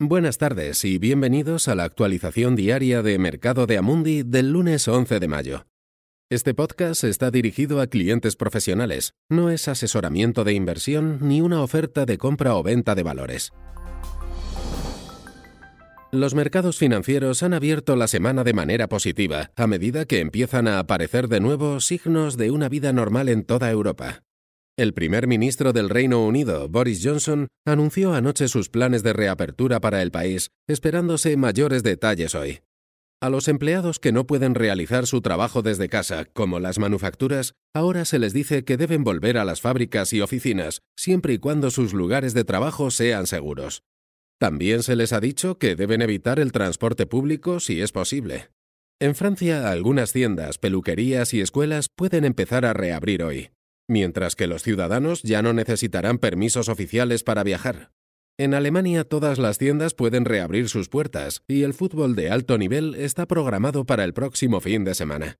[0.00, 5.18] Buenas tardes y bienvenidos a la actualización diaria de Mercado de Amundi del lunes 11
[5.18, 5.66] de mayo.
[6.30, 12.06] Este podcast está dirigido a clientes profesionales, no es asesoramiento de inversión ni una oferta
[12.06, 13.50] de compra o venta de valores.
[16.12, 20.78] Los mercados financieros han abierto la semana de manera positiva, a medida que empiezan a
[20.78, 24.22] aparecer de nuevo signos de una vida normal en toda Europa.
[24.78, 30.02] El primer ministro del Reino Unido, Boris Johnson, anunció anoche sus planes de reapertura para
[30.02, 32.60] el país, esperándose mayores detalles hoy.
[33.20, 38.04] A los empleados que no pueden realizar su trabajo desde casa, como las manufacturas, ahora
[38.04, 41.92] se les dice que deben volver a las fábricas y oficinas, siempre y cuando sus
[41.92, 43.82] lugares de trabajo sean seguros.
[44.38, 48.50] También se les ha dicho que deben evitar el transporte público si es posible.
[49.00, 53.50] En Francia, algunas tiendas, peluquerías y escuelas pueden empezar a reabrir hoy
[53.88, 57.90] mientras que los ciudadanos ya no necesitarán permisos oficiales para viajar.
[58.38, 62.94] En Alemania todas las tiendas pueden reabrir sus puertas y el fútbol de alto nivel
[62.94, 65.38] está programado para el próximo fin de semana.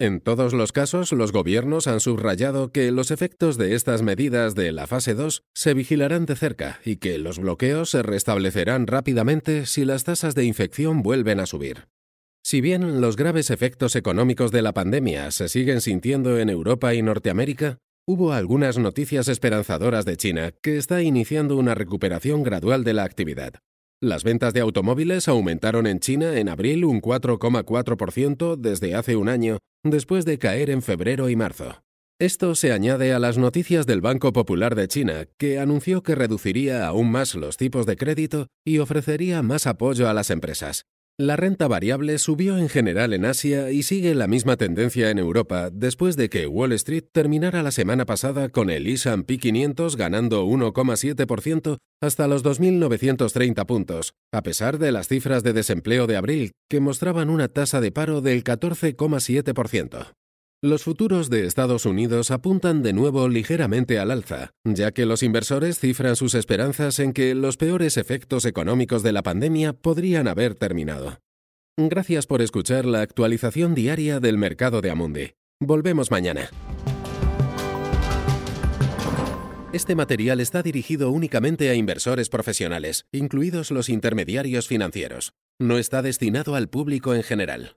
[0.00, 4.70] En todos los casos, los gobiernos han subrayado que los efectos de estas medidas de
[4.70, 9.84] la fase 2 se vigilarán de cerca y que los bloqueos se restablecerán rápidamente si
[9.84, 11.88] las tasas de infección vuelven a subir.
[12.44, 17.02] Si bien los graves efectos económicos de la pandemia se siguen sintiendo en Europa y
[17.02, 17.78] Norteamérica,
[18.10, 23.56] Hubo algunas noticias esperanzadoras de China, que está iniciando una recuperación gradual de la actividad.
[24.00, 29.58] Las ventas de automóviles aumentaron en China en abril un 4,4% desde hace un año,
[29.84, 31.82] después de caer en febrero y marzo.
[32.18, 36.86] Esto se añade a las noticias del Banco Popular de China, que anunció que reduciría
[36.86, 40.86] aún más los tipos de crédito y ofrecería más apoyo a las empresas.
[41.20, 45.68] La renta variable subió en general en Asia y sigue la misma tendencia en Europa
[45.72, 51.78] después de que Wall Street terminara la semana pasada con el S&P 500 ganando 1,7%
[52.00, 57.30] hasta los 2.930 puntos, a pesar de las cifras de desempleo de abril que mostraban
[57.30, 60.12] una tasa de paro del 14,7%.
[60.60, 65.78] Los futuros de Estados Unidos apuntan de nuevo ligeramente al alza, ya que los inversores
[65.78, 71.20] cifran sus esperanzas en que los peores efectos económicos de la pandemia podrían haber terminado.
[71.76, 75.34] Gracias por escuchar la actualización diaria del mercado de Amundi.
[75.60, 76.50] Volvemos mañana.
[79.72, 85.34] Este material está dirigido únicamente a inversores profesionales, incluidos los intermediarios financieros.
[85.60, 87.76] No está destinado al público en general.